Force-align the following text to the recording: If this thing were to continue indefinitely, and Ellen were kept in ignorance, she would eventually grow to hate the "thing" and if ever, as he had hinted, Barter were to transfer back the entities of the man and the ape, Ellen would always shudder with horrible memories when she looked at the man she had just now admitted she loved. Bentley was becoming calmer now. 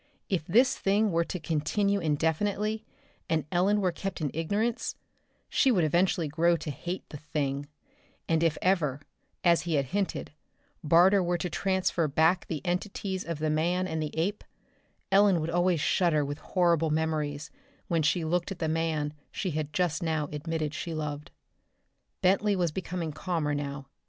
If 0.29 0.47
this 0.47 0.75
thing 0.79 1.11
were 1.11 1.23
to 1.25 1.39
continue 1.39 1.99
indefinitely, 1.99 2.83
and 3.29 3.45
Ellen 3.51 3.81
were 3.81 3.91
kept 3.91 4.19
in 4.19 4.31
ignorance, 4.33 4.95
she 5.47 5.71
would 5.71 5.83
eventually 5.83 6.27
grow 6.27 6.57
to 6.57 6.71
hate 6.71 7.07
the 7.09 7.17
"thing" 7.17 7.67
and 8.27 8.41
if 8.41 8.57
ever, 8.63 8.99
as 9.43 9.61
he 9.61 9.75
had 9.75 9.85
hinted, 9.93 10.31
Barter 10.83 11.21
were 11.21 11.37
to 11.37 11.51
transfer 11.51 12.07
back 12.07 12.47
the 12.47 12.65
entities 12.65 13.23
of 13.23 13.37
the 13.37 13.51
man 13.51 13.85
and 13.87 14.01
the 14.01 14.17
ape, 14.17 14.43
Ellen 15.11 15.39
would 15.39 15.51
always 15.51 15.79
shudder 15.79 16.25
with 16.25 16.39
horrible 16.39 16.89
memories 16.89 17.51
when 17.87 18.01
she 18.01 18.25
looked 18.25 18.51
at 18.51 18.57
the 18.57 18.67
man 18.67 19.13
she 19.31 19.51
had 19.51 19.71
just 19.71 20.01
now 20.01 20.27
admitted 20.31 20.73
she 20.73 20.95
loved. 20.95 21.29
Bentley 22.23 22.55
was 22.55 22.71
becoming 22.71 23.11
calmer 23.11 23.53
now. 23.53 23.85